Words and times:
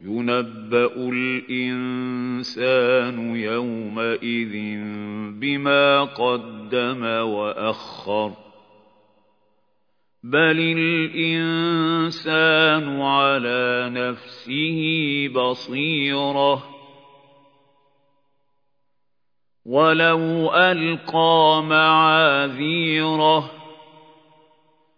ينبأ 0.00 0.92
الإنسان 1.12 2.66
يومئذ 3.36 4.52
بما 5.40 6.04
قدم 6.04 7.02
وأخر 7.04 8.32
بل 10.24 10.58
الإنسان 11.18 12.20
على 13.00 13.90
نفسه 13.92 14.80
بصيرة 15.34 16.64
ولو 19.66 20.54
ألقى 20.54 21.62
معاذيره 21.62 23.50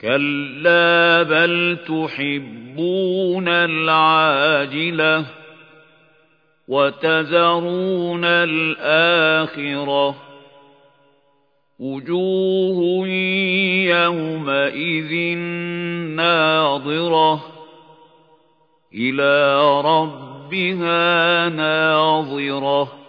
كلا 0.00 1.22
بل 1.22 1.78
تحبون 1.88 3.48
العاجلة 3.48 5.26
وتذرون 6.68 8.24
الآخرة 8.24 10.16
وجوه 11.78 13.08
يومئذ 13.88 15.36
ناظرة 16.16 17.44
إلى 18.94 19.60
ربها 19.80 21.48
ناظرة 21.48 23.05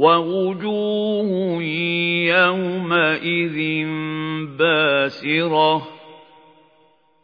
ووجوه 0.00 1.62
يومئذ 2.32 3.58
باسرة 4.58 5.82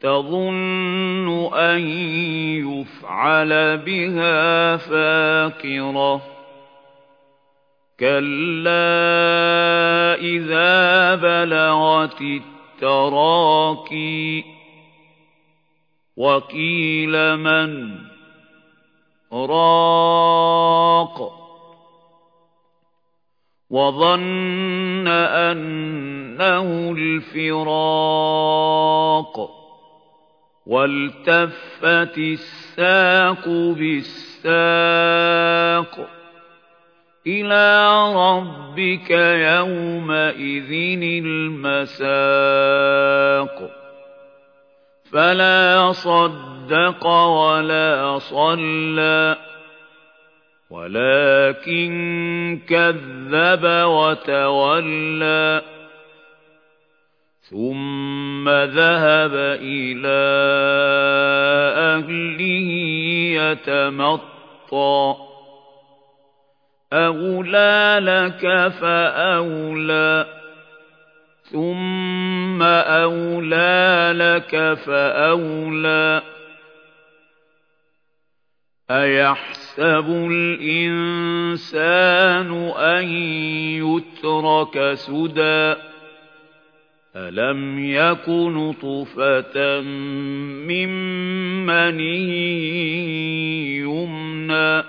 تظن 0.01 1.55
أن 1.55 1.81
يفعل 2.69 3.79
بها 3.79 4.77
فاقرة 4.77 6.23
كلا 8.01 8.75
إذا 10.21 11.15
بلغت 11.15 12.21
التراكي 12.83 14.45
وقيل 16.17 17.37
من 17.37 17.99
راق 19.33 20.27
وظن 23.71 25.09
أنه 25.09 26.95
الفراق 26.99 28.47
والتفت 30.67 32.19
الساق 32.19 33.49
بالساق 33.49 34.57
إلى 37.27 37.89
ربك 38.15 39.11
يومئذ 39.51 40.99
المساق 42.05 42.27
فلا 45.13 45.93
صدق 45.93 47.07
ولا 47.07 48.19
صلى 48.19 49.37
ولكن 50.71 52.61
كذب 52.69 53.65
وتولى 53.87 55.63
ثم 57.51 58.49
ذهب 58.49 59.35
إلى 59.63 60.27
أهله 61.95 62.71
يتمطى. 63.43 65.17
أولى 66.93 67.99
لك 68.01 68.73
فأولى 68.81 70.27
ثم 71.53 72.63
أولى 72.63 74.13
لك 74.15 74.75
فأولى. 74.75 76.23
أيحسب 79.79 80.09
الإنسان 80.31 81.73
أن 82.77 83.05
يترك 83.85 84.95
سدى 84.95 85.75
ألم 87.17 87.85
يكن 87.85 88.73
طفة 88.73 89.81
من 89.81 90.89
مني 91.67 92.17
يمنى 93.79 94.83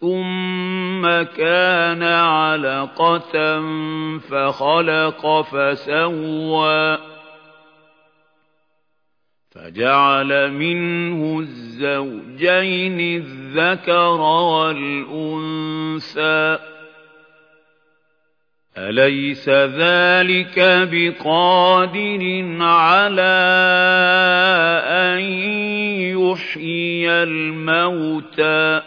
ثم 0.00 1.22
كان 1.36 2.02
علقة 2.02 3.60
فخلق 4.18 5.40
فسوى 5.40 6.98
فجعل 9.54 10.50
منه 10.52 11.40
الزوجين 11.40 13.00
الذكر 13.00 14.20
والأنثى. 15.10 15.54
أليس 18.78 19.48
ذلك 19.48 20.58
بقادر 20.92 22.46
على 22.60 23.36
أن 24.86 25.20
يحيي 26.18 27.10
الموتى؟ 27.10 28.82